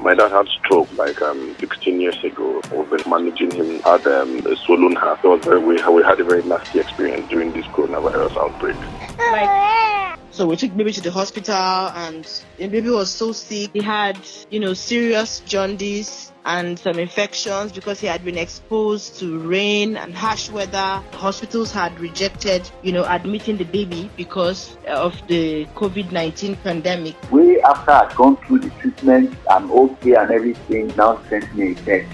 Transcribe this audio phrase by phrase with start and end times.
[0.00, 2.60] My dad had stroke like um, 16 years ago.
[2.72, 5.22] We've been managing him at um, a swollen heart.
[5.22, 8.76] Very, we, we had a very nasty experience during this coronavirus outbreak.
[9.18, 12.24] Like, so we took baby to the hospital and
[12.58, 13.70] the baby was so sick.
[13.72, 14.18] He had,
[14.50, 20.14] you know, serious jaundice and some infections because he had been exposed to rain and
[20.14, 21.02] harsh weather.
[21.12, 27.16] Hospitals had rejected, you know, admitting the baby because of the COVID-19 pandemic.
[27.30, 31.74] We, after I'd gone through the treatment, I'm okay and everything, now sent me a
[31.74, 32.12] text.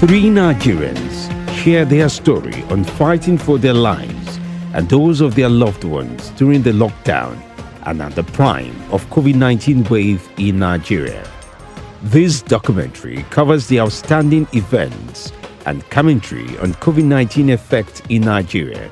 [0.00, 4.17] Three Nigerians share their story on fighting for their lives
[4.78, 7.36] and those of their loved ones during the lockdown
[7.86, 11.28] and at the prime of COVID-19 wave in Nigeria.
[12.04, 15.32] This documentary covers the outstanding events
[15.66, 18.88] and commentary on COVID-19 effect in Nigeria.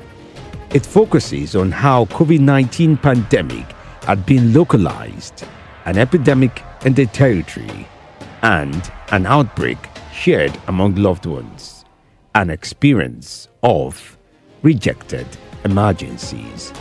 [0.73, 3.71] It focuses on how COVID-19 pandemic
[4.03, 5.45] had been localized,
[5.85, 7.87] an epidemic in the territory,
[8.41, 9.77] and an outbreak
[10.11, 11.85] shared among loved ones,
[12.35, 14.17] an experience of
[14.63, 15.25] rejected
[15.63, 16.73] emergencies.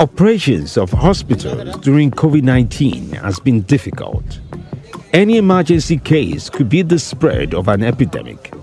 [0.00, 4.40] Operations of hospitals during COVID 19 has been difficult.
[5.12, 8.54] Any emergency case could be the spread of an epidemic.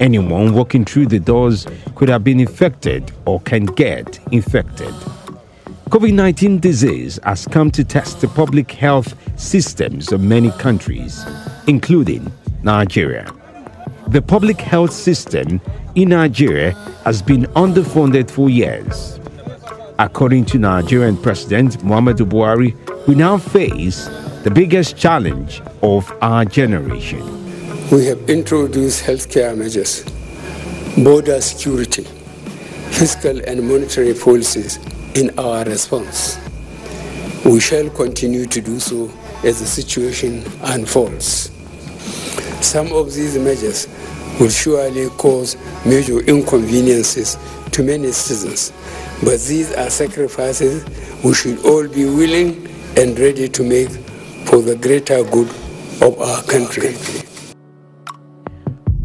[0.00, 4.92] Anyone walking through the doors could have been infected or can get infected.
[5.90, 11.24] COVID 19 disease has come to test the public health systems of many countries,
[11.68, 12.32] including
[12.62, 13.30] Nigeria.
[14.08, 15.60] The public health system
[15.94, 16.72] in Nigeria
[17.04, 19.20] has been underfunded for years.
[19.98, 22.74] According to Nigerian President Muhammadu Buhari,
[23.06, 24.06] we now face
[24.42, 27.20] the biggest challenge of our generation.
[27.90, 30.02] We have introduced healthcare measures,
[31.04, 32.04] border security,
[32.90, 34.78] fiscal and monetary policies
[35.14, 36.38] in our response.
[37.44, 39.10] We shall continue to do so
[39.44, 41.50] as the situation unfolds.
[42.60, 43.88] Some of these measures
[44.40, 47.36] will surely cause major inconveniences
[47.72, 48.72] to many citizens
[49.22, 50.84] but these are sacrifices
[51.22, 53.88] we should all be willing and ready to make
[54.46, 55.48] for the greater good
[56.02, 56.94] of our country.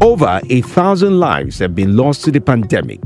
[0.00, 3.00] Over a thousand lives have been lost to the pandemic,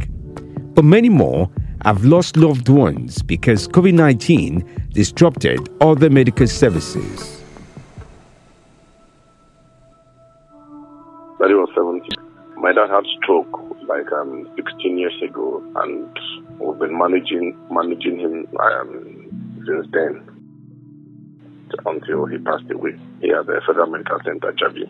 [0.75, 1.51] but many more
[1.85, 7.43] have lost loved ones because COVID 19 disrupted other medical services.
[11.39, 12.09] That was 70.
[12.57, 13.53] My dad had stroke
[13.87, 16.19] like um, 16 years ago, and
[16.59, 20.34] we've been managing managing him um, since then
[21.87, 24.85] until he passed away here at the Federal Medical Center, Jabi.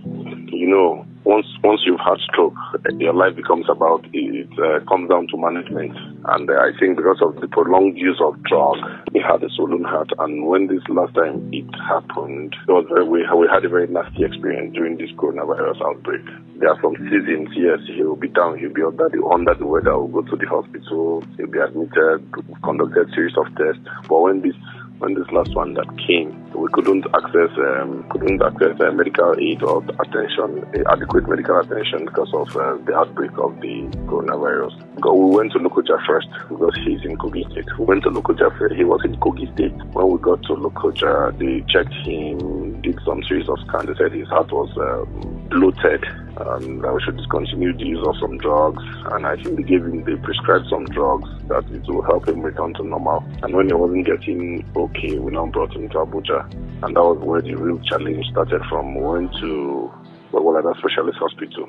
[0.52, 2.54] You know, once once you've had stroke,
[2.98, 5.96] your life becomes about it uh, comes down to management.
[6.24, 8.76] And uh, I think because of the prolonged use of drug,
[9.12, 10.10] he had a swollen heart.
[10.18, 13.86] And when this last time it happened, it was very we, we had a very
[13.88, 16.24] nasty experience during this coronavirus outbreak.
[16.58, 19.98] There are some seasons, yes, he'll be down, he'll be under the under the weather,
[19.98, 22.24] will go to the hospital, he'll be admitted,
[22.62, 23.82] conducted series of tests.
[24.08, 24.54] But when this
[25.04, 29.62] when this last one that came, we couldn't access um, couldn't access uh, medical aid
[29.62, 34.72] or attention, uh, adequate medical attention because of uh, the outbreak of the coronavirus.
[35.04, 37.68] we went to Lokoja first because he's in Kogi State.
[37.78, 38.74] We went to Lokoja first.
[38.76, 39.76] He was in Kogi State.
[39.92, 43.86] When we got to Lokoja, they checked him, did some series of scans.
[43.86, 46.04] They said his heart was um, bloated
[46.36, 48.82] and that we should discontinue the use of some drugs.
[49.12, 52.40] And I think they gave him, they prescribed some drugs that it will help him
[52.40, 53.24] return to normal.
[53.42, 56.44] And when he wasn't getting okay, we now brought him to Abuja.
[56.84, 58.94] And that was where the real challenge started from.
[58.94, 59.92] We went to
[60.32, 61.68] Gwagwalada Specialist Hospital.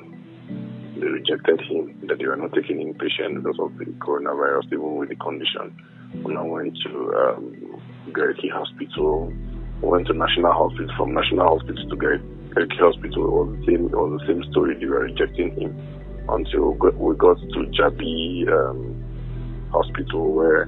[0.96, 5.10] They rejected him, that they were not taking inpatient because of the coronavirus, even with
[5.10, 5.76] the condition.
[6.24, 9.32] We now went to um, Garki Hospital.
[9.82, 13.24] We went to National Hospital, from National Hospital to Garki Hospital.
[13.24, 13.86] It was the same.
[13.86, 14.74] It was the same story.
[14.78, 15.76] They were rejecting him
[16.28, 20.64] until we got to Jabi um, Hospital, where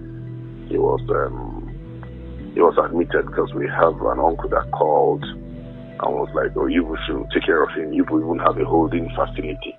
[0.69, 6.29] he was um, he was admitted because we have an uncle that called and was
[6.35, 7.93] like, "Oh, you should take care of him.
[7.93, 9.77] You will even have a holding facility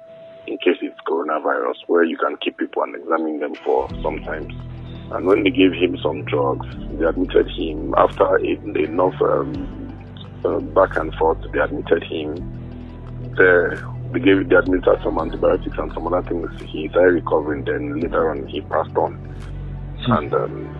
[0.48, 4.51] in case it's coronavirus, where you can keep people and examine them for sometimes."
[5.11, 9.89] And when they gave him some drugs, they admitted him after enough um,
[10.45, 11.39] uh, back and forth.
[11.51, 12.35] They admitted him.
[13.35, 13.75] They,
[14.13, 16.50] they gave they administered some antibiotics and some other things.
[16.61, 17.65] He started recovering.
[17.65, 19.15] Then later on, he passed on.
[20.06, 20.11] Hmm.
[20.11, 20.79] And um,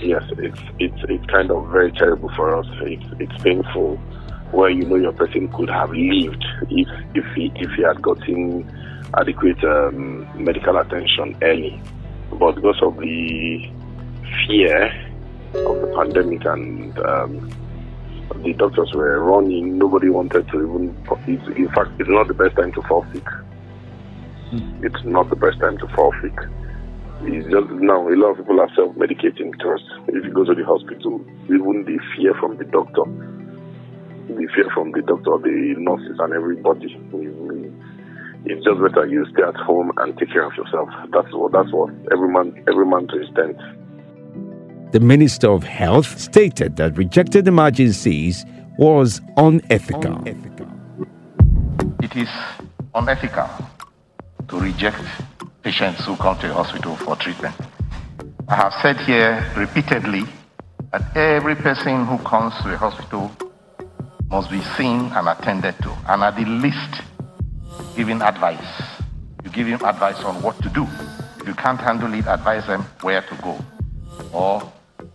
[0.00, 2.66] yes, it's it's it's kind of very terrible for us.
[2.82, 3.96] It's it's painful
[4.52, 8.70] where you know your person could have lived if if he if he had gotten
[9.18, 11.80] adequate um, medical attention early.
[12.42, 13.70] But because of the
[14.48, 14.86] fear
[15.54, 17.52] of the pandemic and um,
[18.42, 20.88] the doctors were running, nobody wanted to even.
[21.56, 23.24] in fact, it's not the best time to fall sick.
[24.50, 24.84] Mm.
[24.84, 26.36] It's not the best time to fall sick.
[27.22, 30.64] It's just now a lot of people are self-medicating because if you go to the
[30.64, 33.04] hospital, even the fear from the doctor,
[34.26, 36.90] the fear from the doctor, the nurses, and everybody.
[38.44, 40.88] It's just better you stay at home and take care of yourself.
[41.12, 41.52] That's what.
[41.52, 41.90] That's what.
[42.10, 43.56] Every man, every man to his tent.
[44.92, 48.44] The Minister of Health stated that rejected emergencies
[48.78, 50.16] was unethical.
[50.16, 50.66] unethical.
[52.02, 52.28] It is
[52.94, 53.48] unethical
[54.48, 55.02] to reject
[55.62, 57.54] patients who come to the hospital for treatment.
[58.48, 60.24] I have said here repeatedly
[60.90, 63.30] that every person who comes to the hospital
[64.28, 67.02] must be seen and attended to, and at the least
[67.96, 68.82] given advice.
[69.44, 70.86] You give him advice on what to do.
[71.40, 73.58] If you can't handle it, advise them where to go
[74.32, 74.72] or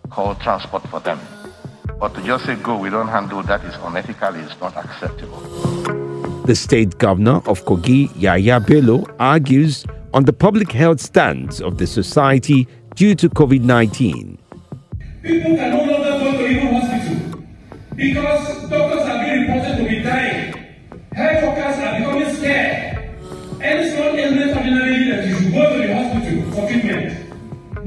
[0.10, 1.20] call transport for them.
[2.00, 5.40] But to just say go, we don't handle that is unethical, it's not acceptable.
[6.46, 11.88] The state governor of Kogi, Yahaya Bello, argues on the public health stance of the
[11.88, 14.38] society due to COVID 19.
[15.24, 17.44] People can no longer go to even hospital
[17.96, 18.57] because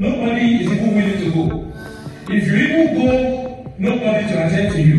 [0.01, 1.71] Nobody is even willing to go.
[2.33, 4.97] If you even go, nobody to attend to you.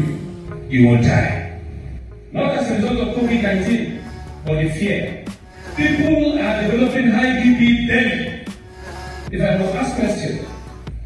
[0.70, 1.58] You will die.
[2.30, 4.04] Not as a result of COVID 19,
[4.46, 5.24] but the fear
[5.74, 8.46] People are developing high BP daily.
[9.32, 10.46] If I was asked question,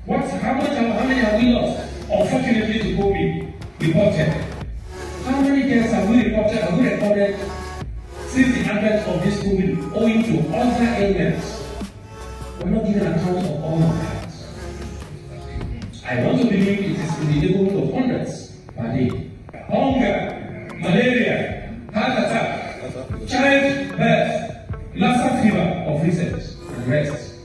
[0.04, 1.81] what, how much, how many have we lost?
[2.12, 4.28] Unfortunately to COVID reported.
[5.25, 7.40] How many deaths have we reported, have we recorded
[8.28, 11.56] since the advent of this COVID owing to other ailments?
[12.66, 14.26] We're not giving account of all of that.
[16.04, 19.30] I want to believe it is in the neighborhood of hundreds per day.
[19.70, 22.80] Hunger, malaria, heart attack,
[23.28, 24.36] childbirth,
[24.96, 26.42] Lassa fever of recent
[26.72, 27.38] and rest.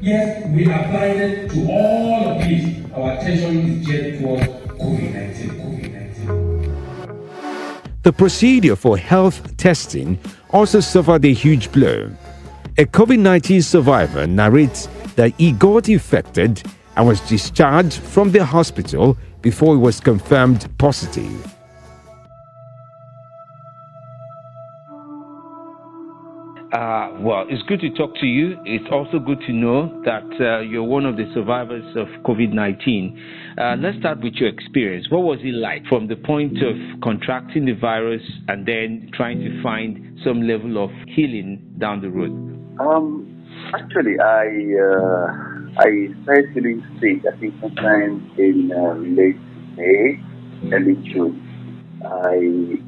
[0.00, 2.84] Yes, we are blinded to all of these.
[2.92, 4.46] Our attention is geared towards
[4.78, 5.50] COVID 19.
[5.58, 5.90] COVID
[7.74, 7.92] 19.
[8.04, 10.20] The procedure for health testing
[10.50, 12.12] also suffered a huge blow.
[12.78, 16.62] A COVID 19 survivor narrates that he got infected
[16.96, 21.44] and was discharged from the hospital before he was confirmed positive.
[26.72, 28.56] Uh, well, it's good to talk to you.
[28.64, 33.54] It's also good to know that uh, you're one of the survivors of COVID 19.
[33.58, 35.10] Uh, let's start with your experience.
[35.10, 39.62] What was it like from the point of contracting the virus and then trying to
[39.62, 42.61] find some level of healing down the road?
[42.80, 43.28] Um,
[43.74, 44.48] actually, I
[44.80, 49.36] uh, I started feeling sick, I think, sometime in uh, late
[49.76, 50.20] May,
[50.72, 51.36] early June.
[52.04, 52.80] I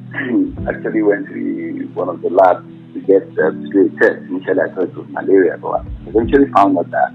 [0.69, 4.25] actually went to one of the labs to get uh, to a test.
[4.29, 7.13] Initially, I thought it was malaria, but I eventually found out that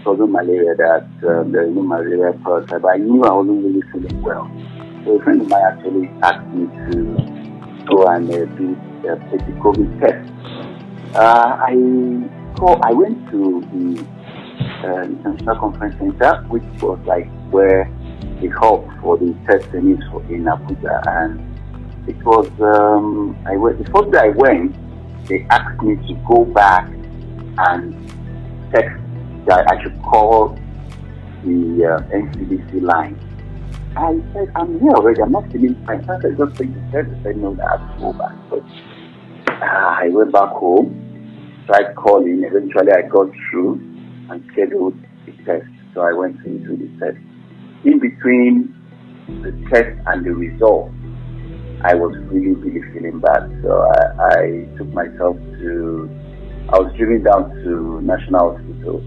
[0.00, 2.32] it wasn't malaria, that um, there is no malaria.
[2.42, 4.50] But I knew I wasn't really feeling well.
[5.04, 8.76] So a friend of mine actually asked me to go and uh, do
[9.08, 10.57] uh, take the COVID test.
[11.14, 11.74] Uh, I
[12.58, 14.06] so I went to the
[14.84, 17.90] uh, International Conference Center, which was like where
[18.40, 21.40] the hub for the testing is in Abuja, and
[22.08, 24.76] it was um, I went the first day I went
[25.28, 27.94] they asked me to go back and
[28.72, 28.98] text
[29.46, 30.58] that I should call
[31.44, 33.18] the uh, NCDC line.
[33.96, 36.08] I said, I'm here already, I'm not feeling fine.
[36.08, 38.34] I just think the said, said, no, I have to go back.
[38.48, 38.62] But
[39.48, 41.07] uh, I went back home,
[41.68, 43.76] tried calling, eventually I got through
[44.30, 44.96] and scheduled
[45.26, 45.68] the test.
[45.94, 47.20] So I went into the test.
[47.84, 48.74] In between
[49.44, 50.90] the test and the result,
[51.84, 53.52] I was really, really feeling bad.
[53.62, 56.08] So I, I took myself to,
[56.72, 59.04] I was driven down to National Hospital,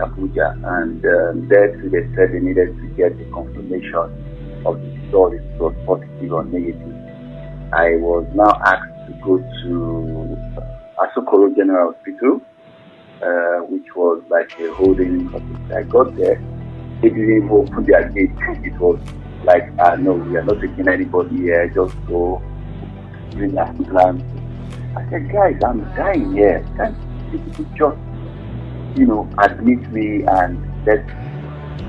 [0.00, 4.88] Abuja, and um, there too they said they needed to get the confirmation of the
[5.04, 6.96] result, if it was positive or negative.
[7.72, 10.63] I was now asked to go to
[10.98, 12.40] Asokoro General Hospital,
[13.22, 15.76] uh, which was like a holding hospital.
[15.76, 16.42] I got there,
[17.02, 18.30] they didn't even open their gate.
[18.64, 18.98] It was
[19.44, 22.42] like, uh, no, we are not taking anybody here, just go
[23.32, 24.22] bring ambulance.
[24.96, 26.64] I said, guys, I'm dying here.
[26.76, 26.96] Can't
[27.32, 27.98] you just,
[28.96, 31.08] you know, admit me and let's,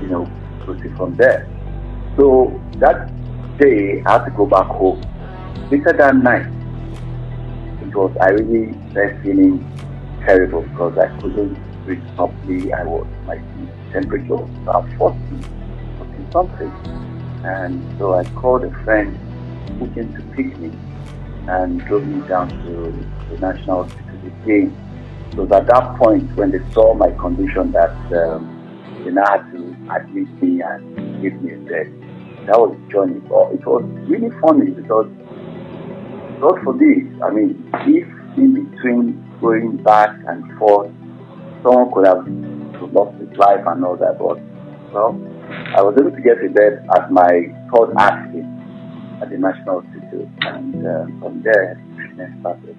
[0.02, 0.28] you know,
[0.64, 1.48] proceed from there.
[2.16, 3.08] So that
[3.58, 5.00] day, I had to go back home.
[5.70, 6.46] Later that night,
[7.96, 9.64] was, I really started feeling
[10.24, 12.72] terrible because I couldn't breathe properly.
[12.72, 13.40] I was, my
[13.92, 15.18] temperature was about 40,
[15.98, 16.72] 40 something.
[17.44, 19.16] And so I called a friend
[19.78, 20.72] who came to pick me
[21.48, 22.92] and drove me down to
[23.30, 24.74] the National Hospital again.
[25.34, 28.52] So at that point, when they saw my condition, that um,
[29.04, 31.92] they now had to admit me and give me a bed.
[32.46, 33.20] That was a journey.
[33.20, 35.06] But it was really funny because,
[36.40, 40.90] God forbid, I mean, if in between going back and forth,
[41.62, 42.26] someone could have
[42.92, 44.38] lost his life and all that, but
[44.92, 45.16] well,
[45.76, 48.46] I was able to get a bed at my third accident
[49.22, 52.76] at the National Hospital, and uh, from there, treatment started.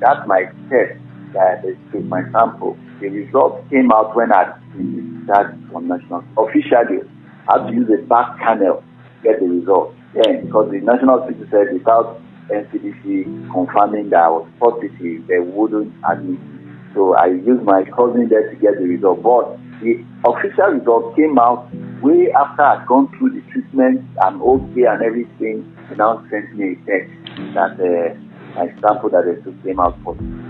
[0.00, 1.00] That's my test
[1.32, 2.76] that I took my sample.
[3.00, 7.08] The results came out when I been discharged from National officially.
[7.48, 9.96] I had to use a back channel to get the results.
[10.16, 15.92] Then, because the National Hospital said without NCDC confirming that I was positive, they wouldn't
[16.08, 16.72] admit me.
[16.94, 19.22] So I used my cousin there to get the result.
[19.22, 21.68] But the official result came out
[22.00, 24.04] way after I'd gone through the treatment.
[24.22, 25.76] I'm okay and everything.
[25.90, 27.12] They now sent me a text
[27.52, 28.14] that uh,
[28.54, 30.46] my sample that they took came out positive.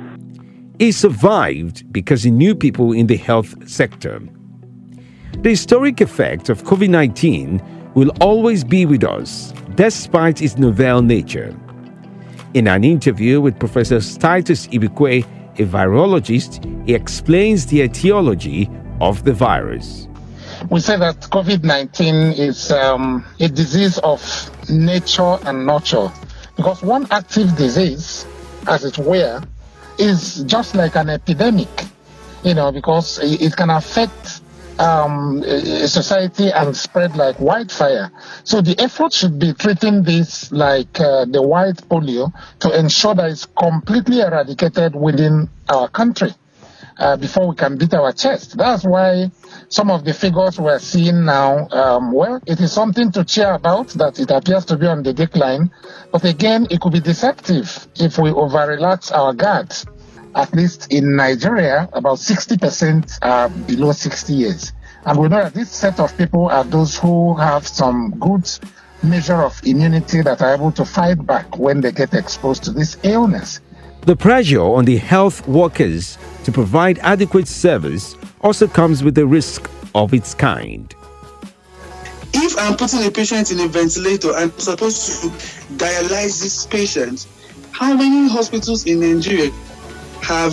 [0.78, 4.22] He survived because he knew people in the health sector.
[5.38, 11.56] The historic effect of COVID 19 will always be with us, despite its novel nature.
[12.52, 15.24] In an interview with Professor Titus Ibukwe,
[15.58, 20.08] a virologist, he explains the etiology of the virus.
[20.70, 24.20] We say that COVID 19 is um, a disease of
[24.68, 26.12] nature and nurture
[26.56, 28.26] because one active disease,
[28.68, 29.42] as it were,
[29.98, 31.68] is just like an epidemic,
[32.44, 34.42] you know, because it can affect
[34.78, 35.42] um,
[35.86, 38.10] society and spread like wildfire.
[38.44, 43.30] So the effort should be treating this like uh, the wild polio to ensure that
[43.30, 46.32] it's completely eradicated within our country.
[46.98, 48.56] Uh, before we can beat our chest.
[48.56, 49.30] That's why
[49.68, 53.88] some of the figures we're seeing now, um, well, it is something to cheer about
[53.88, 55.70] that it appears to be on the decline.
[56.10, 59.84] But again, it could be deceptive if we over relax our guards.
[60.36, 64.72] At least in Nigeria, about 60% are below 60 years.
[65.06, 68.46] And we know that this set of people are those who have some good
[69.02, 72.98] measure of immunity that are able to fight back when they get exposed to this
[73.02, 73.60] illness.
[74.02, 79.70] The pressure on the health workers to provide adequate service also comes with the risk
[79.94, 80.94] of its kind.
[82.34, 85.28] If I'm putting a patient in a ventilator and I'm supposed to
[85.78, 87.26] dialyze this patient,
[87.72, 89.50] how many hospitals in Nigeria
[90.22, 90.52] have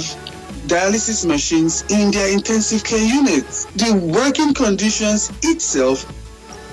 [0.67, 3.65] dialysis machines in their intensive care units?
[3.65, 6.05] The working conditions itself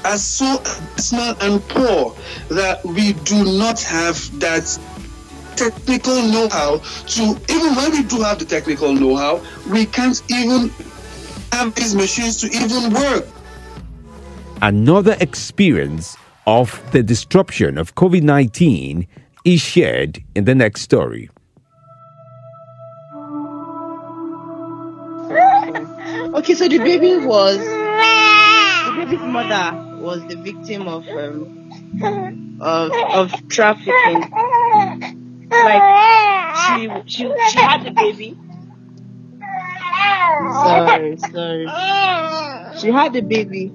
[0.04, 0.62] are so
[0.96, 2.16] small and poor
[2.48, 4.78] that we do not have that
[5.56, 10.70] technical know-how to even when we do have the technical know-how, we can't even
[11.52, 13.26] have these machines to even work.
[14.62, 16.16] Another experience
[16.46, 19.06] of the disruption of COVID 19
[19.44, 21.28] is shared in the next story.
[26.40, 33.48] Okay, so the baby was the baby's mother was the victim of um, of, of
[33.48, 34.20] trafficking
[35.50, 35.84] like
[36.56, 38.38] she she she had the baby.
[40.54, 41.66] Sorry, sorry.
[42.78, 43.70] She had the baby.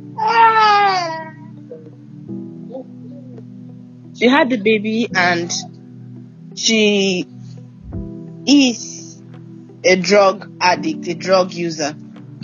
[4.17, 5.53] She had the baby and
[6.55, 7.27] she
[8.48, 9.22] is
[9.84, 11.95] a drug addict, a drug user.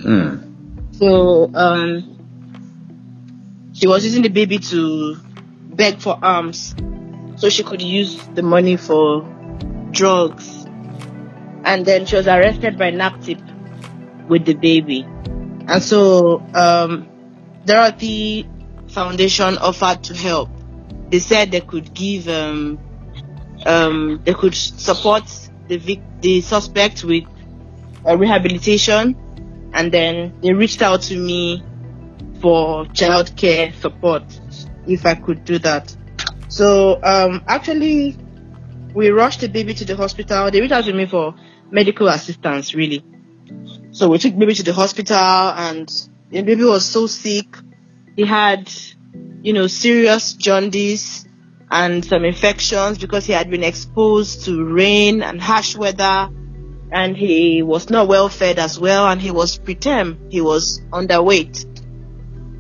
[0.04, 0.96] Mm.
[0.96, 2.18] So um
[3.74, 5.16] she was using the baby to
[5.74, 6.76] beg for alms
[7.38, 9.22] so she could use the money for
[9.92, 10.66] drugs.
[11.64, 15.06] And then she was arrested by NAPTIP with the baby.
[15.68, 17.10] And so um,
[17.66, 18.48] Dorothy
[18.90, 20.50] Foundation offered to help.
[21.10, 22.80] They said they could give, um,
[23.66, 25.24] um, they could support
[25.68, 27.24] the vic- the suspect with
[28.08, 29.16] uh, rehabilitation,
[29.74, 31.64] and then they reached out to me
[32.42, 34.24] for childcare support
[34.88, 35.96] if I could do that.
[36.48, 38.18] So um, actually,
[38.94, 40.52] we rushed the baby to the hospital.
[40.52, 41.36] They reached out to me for
[41.70, 43.04] medical assistance, really.
[43.92, 45.88] So we took baby to the hospital, and
[46.30, 47.58] the baby was so sick.
[48.16, 48.72] He had,
[49.42, 51.26] you know, serious jaundice
[51.70, 56.30] and some infections because he had been exposed to rain and harsh weather,
[56.92, 60.32] and he was not well fed as well, and he was preterm.
[60.32, 61.66] He was underweight.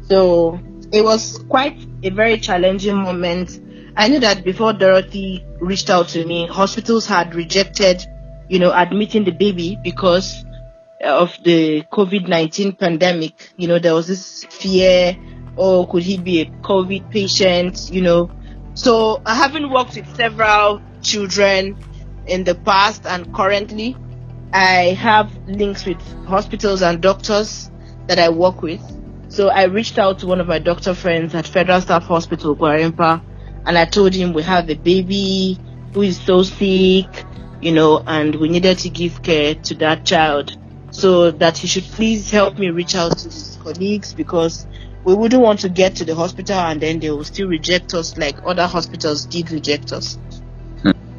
[0.07, 0.59] So
[0.91, 3.59] it was quite a very challenging moment
[3.95, 8.01] I knew that before Dorothy reached out to me, hospitals had rejected,
[8.47, 10.45] you know, admitting the baby because
[11.03, 13.51] of the COVID-19 pandemic.
[13.57, 15.17] You know, there was this fear,
[15.57, 17.89] oh, could he be a COVID patient?
[17.91, 18.31] You know,
[18.75, 21.77] so I haven't worked with several children
[22.27, 23.97] in the past and currently
[24.53, 27.71] I have links with hospitals and doctors
[28.07, 28.81] that I work with.
[29.29, 33.21] So I reached out to one of my doctor friends at Federal Staff Hospital, Gwarinpa,
[33.65, 35.57] and I told him we have a baby
[35.93, 37.23] who is so sick,
[37.61, 40.57] you know, and we needed to give care to that child.
[40.91, 44.67] So that he should please help me reach out to his colleagues because
[45.05, 48.17] we wouldn't want to get to the hospital and then they will still reject us
[48.17, 50.17] like other hospitals did reject us.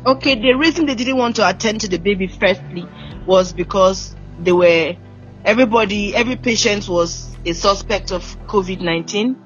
[0.04, 2.85] Okay, the reason they didn't want to attend to the baby firstly
[3.25, 4.97] was because they were
[5.44, 9.37] everybody, every patient was a suspect of COVID 19.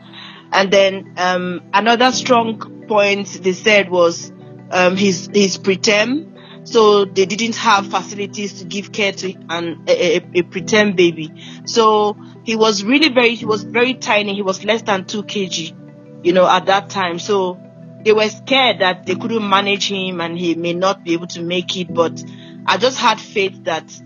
[0.53, 4.33] And then um, another strong point they said was
[4.71, 6.33] um, his his preterm.
[6.67, 11.33] So they didn't have facilities to give care to an, a, a, a preterm baby.
[11.67, 14.35] So he was really very he was very tiny.
[14.35, 17.19] He was less than two kg, you know, at that time.
[17.19, 17.61] So
[18.07, 21.43] they were scared that they couldn't manage him and he may not be able to
[21.43, 21.93] make it.
[21.93, 22.25] But
[22.65, 24.01] I just had faith that,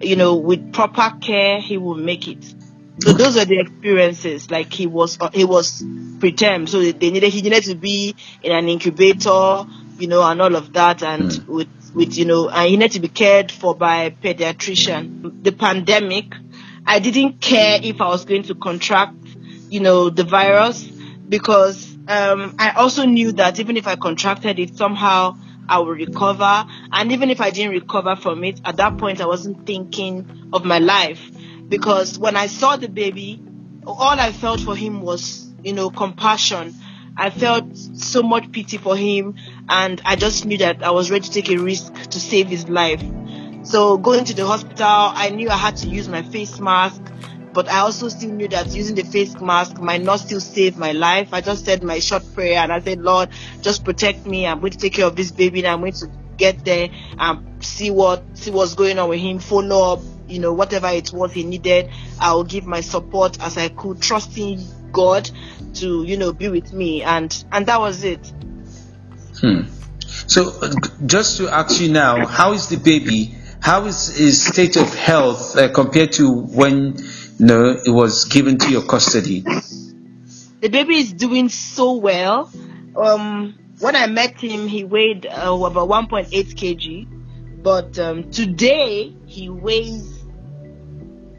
[0.00, 2.44] you know, with proper care he will make it.
[3.00, 4.52] So those are the experiences.
[4.52, 8.52] Like he was, uh, he was preterm, so they needed he needed to be in
[8.52, 9.64] an incubator,
[9.98, 11.46] you know, and all of that, and mm.
[11.48, 15.42] with with you know, and he needed to be cared for by a pediatrician.
[15.42, 16.34] The pandemic,
[16.86, 19.16] I didn't care if I was going to contract,
[19.70, 24.76] you know, the virus because um, I also knew that even if I contracted it,
[24.76, 25.36] somehow
[25.68, 26.66] I will recover.
[26.92, 30.64] And even if I didn't recover from it, at that point, I wasn't thinking of
[30.64, 31.20] my life
[31.68, 33.40] because when I saw the baby,
[33.86, 36.74] all I felt for him was, you know, compassion.
[37.16, 39.36] I felt so much pity for him,
[39.68, 42.68] and I just knew that I was ready to take a risk to save his
[42.68, 43.02] life.
[43.62, 47.02] So going to the hospital, I knew I had to use my face mask,
[47.52, 50.92] but I also still knew that using the face mask might not still save my
[50.92, 51.32] life.
[51.32, 54.46] I just said my short prayer and I said, Lord, just protect me.
[54.46, 57.64] I'm going to take care of this baby and I'm going to get there and
[57.64, 61.32] see what see what's going on with him, follow up, you know, whatever it was
[61.32, 65.30] he needed, I will give my support as I could, trusting God
[65.74, 67.02] to, you know, be with me.
[67.02, 68.32] And, and that was it.
[69.40, 69.62] Hmm.
[70.26, 70.52] So,
[71.06, 73.34] just to ask you now, how is the baby?
[73.60, 76.96] How is his state of health uh, compared to when
[77.40, 79.40] know, it was given to your custody?
[80.60, 82.50] The baby is doing so well.
[82.96, 89.48] Um, when I met him, he weighed uh, about 1.8 kg, but um, today he
[89.48, 90.22] weighs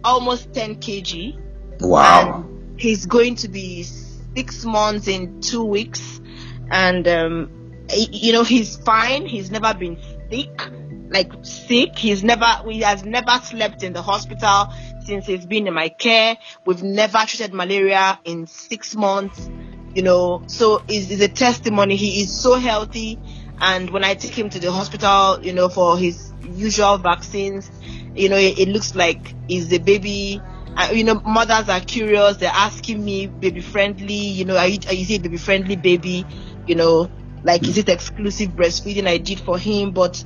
[0.03, 1.39] almost 10 kg.
[1.79, 2.45] Wow.
[2.77, 6.21] he's going to be six months in two weeks.
[6.69, 9.25] And, um, you know, he's fine.
[9.25, 9.97] He's never been
[10.31, 10.71] sick,
[11.09, 11.97] like sick.
[11.97, 14.73] He's never, he has never slept in the hospital
[15.05, 16.37] since he's been in my care.
[16.65, 19.49] We've never treated malaria in six months,
[19.93, 21.95] you know, so it's, it's a testimony.
[21.95, 23.19] He is so healthy.
[23.59, 27.69] And when I take him to the hospital, you know, for his usual vaccines,
[28.15, 30.41] you know, it, it looks like he's the baby.
[30.75, 32.37] Uh, you know, mothers are curious.
[32.37, 34.13] They're asking me, baby friendly.
[34.13, 36.25] You know, are you, are you a baby friendly baby?
[36.65, 37.11] You know,
[37.43, 39.91] like is it exclusive breastfeeding I did for him?
[39.91, 40.23] But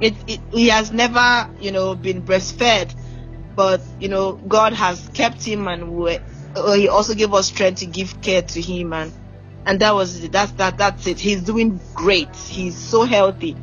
[0.00, 2.94] it, it he has never, you know, been breastfed.
[3.56, 6.06] But you know, God has kept him, and
[6.54, 9.12] uh, He also gave us strength to give care to him, and
[9.64, 10.32] and that was it.
[10.32, 10.78] That's that.
[10.78, 11.18] That's it.
[11.18, 12.34] He's doing great.
[12.36, 13.56] He's so healthy.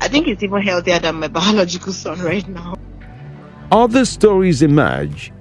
[0.00, 2.74] I think he's even healthier than my biological son right now.
[3.70, 5.31] Other stories emerge.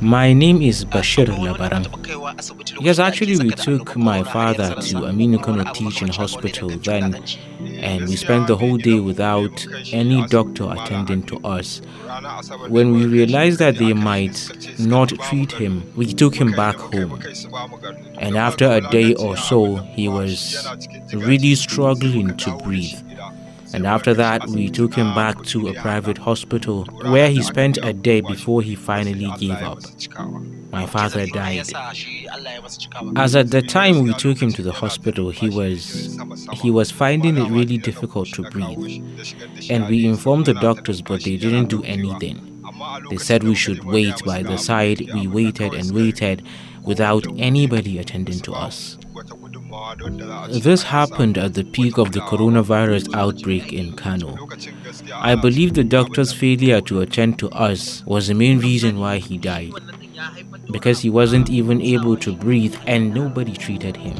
[0.00, 1.86] My name is Bashir Labaran.
[2.80, 7.22] Yes, actually, we took my father to Aminu Kano Teaching Hospital then,
[7.60, 11.82] and we spent the whole day without any doctor attending to us.
[12.68, 14.38] When we realized that they might
[14.78, 17.20] not treat him, we took him back home.
[18.18, 20.66] And after a day or so, he was
[21.12, 22.98] really struggling to breathe.
[23.72, 27.92] And after that, we took him back to a private hospital where he spent a
[27.92, 29.78] day before he finally gave up.
[30.72, 31.66] My father died.
[33.16, 36.18] As at the time we took him to the hospital, he was
[36.54, 39.02] he was finding it really difficult to breathe.
[39.70, 42.46] And we informed the doctors, but they didn't do anything.
[43.10, 45.00] They said we should wait by the side.
[45.12, 46.42] We waited and waited
[46.84, 48.99] without anybody attending to us.
[50.48, 54.36] This happened at the peak of the coronavirus outbreak in Kano.
[55.14, 59.38] I believe the doctor's failure to attend to us was the main reason why he
[59.38, 59.72] died.
[60.70, 64.16] Because he wasn't even able to breathe and nobody treated him.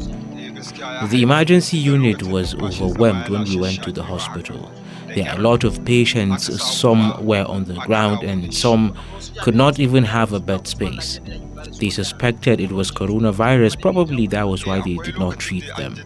[1.08, 4.70] The emergency unit was overwhelmed when we went to the hospital.
[5.14, 8.96] There are a lot of patients, some were on the ground, and some
[9.42, 11.20] could not even have a bed space.
[11.80, 15.96] They suspected it was coronavirus, probably that was why they did not treat them.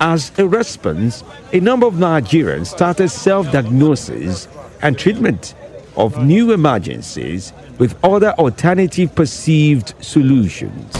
[0.00, 4.48] As a response, a number of Nigerians started self diagnosis
[4.82, 5.54] and treatment
[5.96, 10.92] of new emergencies with other alternative perceived solutions.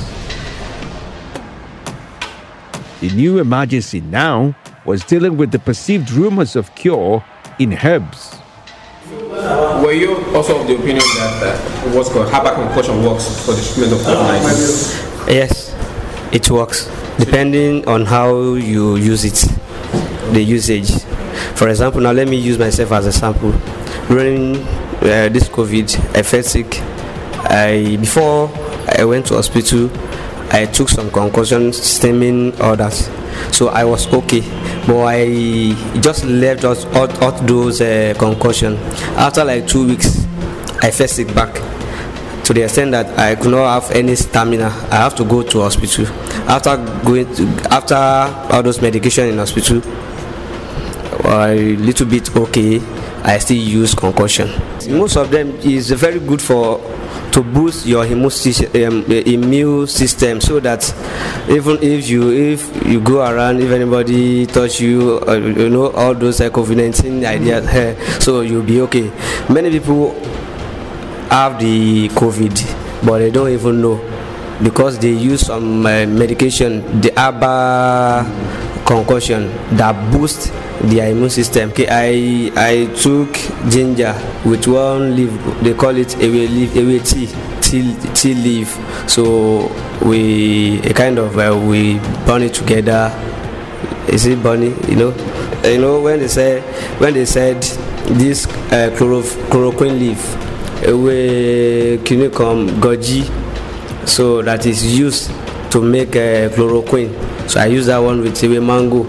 [3.01, 7.25] The new emergency now was dealing with the perceived rumors of cure
[7.59, 8.37] in herbs.
[9.11, 13.63] Were you also of the opinion that uh, what's called herbal concoction works for the
[13.63, 15.29] treatment of COVID-19?
[15.29, 15.75] Yes,
[16.33, 19.49] it works depending on how you use it,
[20.33, 20.91] the usage.
[21.55, 23.53] For example, now let me use myself as a sample.
[24.09, 24.55] During
[25.03, 26.81] uh, this COVID, I felt sick.
[27.51, 28.51] I before
[28.99, 29.91] I went to hospital,
[30.53, 31.73] I took some concussion,
[32.61, 32.93] all that.
[33.53, 34.41] So I was okay,
[34.87, 38.77] but I just left out, out, out those uh, concussion.
[39.17, 40.27] After like two weeks,
[40.83, 41.55] I felt sick back
[42.45, 44.67] to the extent that I could not have any stamina.
[44.91, 46.07] I have to go to hospital.
[46.49, 49.81] After going to, after all those medication in hospital,
[51.25, 52.81] a little bit okay.
[53.23, 54.49] I still use concussion.
[54.89, 56.81] Most of them is very good for
[57.33, 60.83] to boost your immune system so that
[61.49, 66.15] even if you if you go around if anybody touch you uh, you know all
[66.15, 67.65] those uh, covid-19 ideas
[68.25, 69.11] so you'll be okay
[69.49, 70.13] many people
[71.31, 72.51] have the covid
[73.07, 73.97] but they don't even know
[74.63, 78.27] because they use some uh, medication the aba
[78.85, 80.53] concussion that boost
[80.85, 81.71] their immune system.
[81.71, 83.33] Okay, I I took
[83.71, 84.15] ginger
[84.45, 85.31] with one leaf.
[85.63, 87.29] They call it away leaf, away tea,
[87.61, 88.79] tea, tea leaf.
[89.09, 89.71] So
[90.05, 93.13] we a kind of uh, we burn it together.
[94.09, 94.77] Is it burning?
[94.89, 95.15] You know,
[95.65, 96.61] you know when they say
[96.99, 97.63] when they said
[98.17, 100.21] this uh, chloroquine leaf,
[100.87, 103.29] we can you come goji,
[104.09, 105.31] so that is used
[105.71, 107.13] to make uh, chloroquine.
[107.49, 109.05] So I use that one with a mango,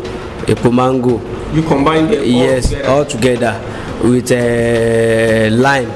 [0.47, 1.30] a mango.
[1.53, 5.91] You combine them yes, all together, all together with uh, lime,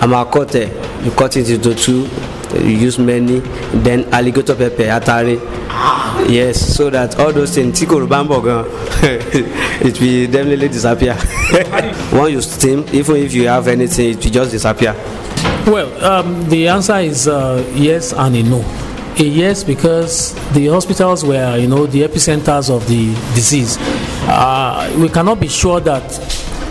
[0.00, 1.04] amakote.
[1.04, 2.08] You cut it into two.
[2.58, 3.40] You use many.
[3.82, 5.38] Then alligator pepper, atari.
[6.28, 8.40] Yes, so that all those things, tiko rubambo,
[9.82, 11.14] it will definitely disappear.
[12.12, 14.94] Once you steam, even if you have anything, it will just disappear.
[15.66, 18.89] Well, um, the answer is uh, yes and a no.
[19.18, 23.76] A yes, because the hospitals were, you know, the epicenters of the disease.
[24.22, 26.02] Uh, we cannot be sure that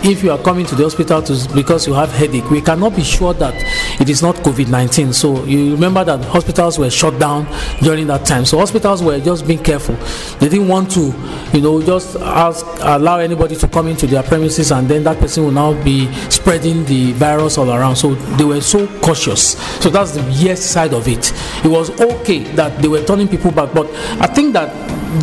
[0.02, 3.02] if you are coming to the hospital to, because you have headache, we cannot be
[3.02, 3.54] sure that
[4.00, 5.12] it is not COVID-19.
[5.14, 7.46] So you remember that hospitals were shut down
[7.82, 8.44] during that time.
[8.44, 9.94] So hospitals were just being careful.
[10.38, 11.12] They didn't want to,
[11.52, 15.44] you know, just ask, allow anybody to come into their premises and then that person
[15.44, 17.96] will now be spreading the virus all around.
[17.96, 19.58] So they were so cautious.
[19.82, 21.32] So that's the yes side of it.
[21.64, 23.86] It was okay that they were turning people back, but
[24.20, 24.70] I think that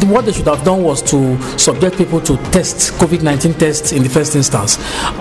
[0.07, 4.09] what they should have done was to subject people to test COVID-19 tests in the
[4.09, 4.66] first instance.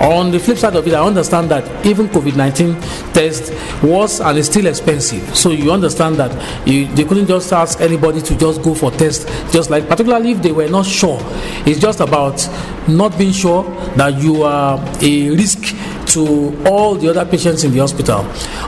[0.00, 4.46] On the flip side of it, I understand that even COVID-19 test was and is
[4.46, 5.36] still expensive.
[5.36, 6.32] So you understand that
[6.66, 10.42] you, they couldn't just ask anybody to just go for test, just like particularly if
[10.42, 11.18] they were not sure.
[11.66, 12.48] It's just about
[12.88, 13.64] not being sure
[13.96, 15.74] that you are a risk
[16.08, 18.20] to all the other patients in the hospital.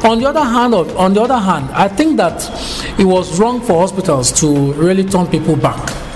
[0.05, 2.39] On the other hand, on the other hand, I think that
[2.99, 6.08] it was wrong for hospitals to really turn people back.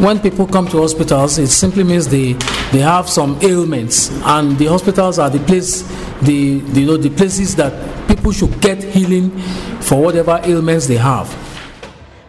[0.00, 2.32] When people come to hospitals, it simply means they,
[2.72, 5.82] they have some ailments, and the hospitals are the place,
[6.22, 9.30] the, the you know the places that people should get healing
[9.82, 11.28] for whatever ailments they have.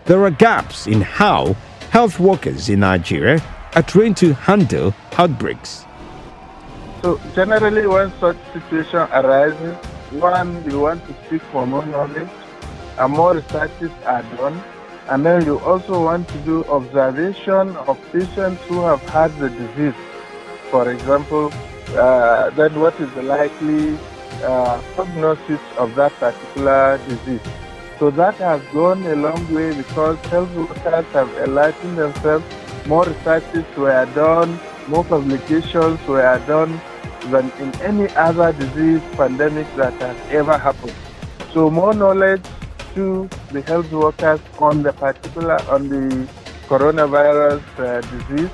[0.03, 1.53] There are gaps in how
[1.91, 3.41] health workers in Nigeria
[3.73, 5.85] are trained to handle outbreaks.
[7.01, 9.75] So generally when such situation arises,
[10.19, 12.29] one, you want to seek for more knowledge
[12.97, 14.61] and more researches are done.
[15.09, 19.99] And then you also want to do observation of patients who have had the disease.
[20.69, 21.51] For example,
[21.89, 23.97] uh, then what is the likely
[24.43, 27.41] uh, prognosis of that particular disease?
[27.99, 32.45] So that has gone a long way because health workers have enlightened themselves.
[32.87, 36.81] More researches were done, more publications were done
[37.29, 40.95] than in any other disease pandemic that has ever happened.
[41.53, 42.41] So more knowledge
[42.95, 46.27] to the health workers on the particular, on the
[46.67, 48.49] coronavirus uh, disease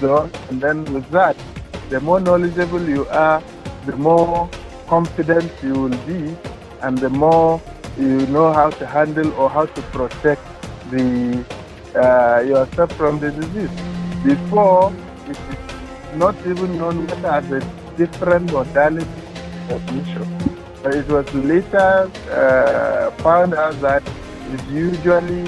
[0.00, 1.36] done, and then with that,
[1.90, 3.42] the more knowledgeable you are,
[3.86, 4.48] the more
[4.86, 6.34] confident you will be,
[6.82, 7.60] and the more
[7.98, 10.42] you know how to handle or how to protect
[10.90, 11.44] the
[11.94, 13.70] uh, yourself from the disease.
[14.24, 14.92] Before,
[15.26, 19.06] it is not even known whether a different modality
[19.70, 20.47] of transmission.
[20.84, 24.02] It was later uh, found out that
[24.52, 25.44] it's usually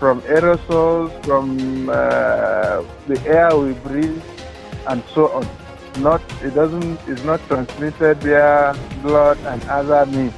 [0.00, 4.22] from aerosols, from uh, the air we breathe,
[4.88, 5.46] and so on.
[5.98, 10.32] Not it doesn't it's not transmitted via blood and other means.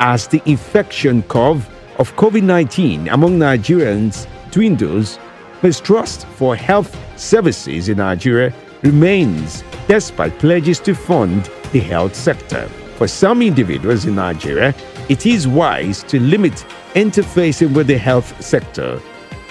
[0.00, 5.18] As the infection curve of COVID 19 among Nigerians dwindles,
[5.62, 12.68] mistrust for health services in Nigeria remains despite pledges to fund the health sector.
[12.96, 14.74] For some individuals in Nigeria,
[15.08, 16.52] it is wise to limit
[16.94, 19.00] interfacing with the health sector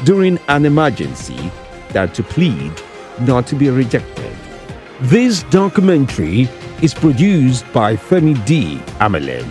[0.06, 1.52] during an emergency
[1.90, 2.72] than to plead
[3.22, 4.34] not to be rejected.
[5.02, 6.48] This documentary
[6.82, 8.78] is produced by Femi D.
[9.00, 9.48] Amelem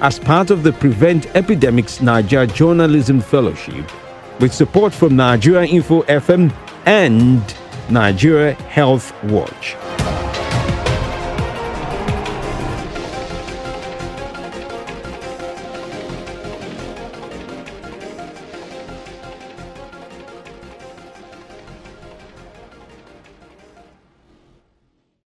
[0.00, 3.90] as part of the Prevent Epidemics Nigeria Journalism Fellowship
[4.40, 6.52] with support from Nigeria Info FM
[6.84, 7.42] and
[7.90, 9.76] Nigeria Health Watch.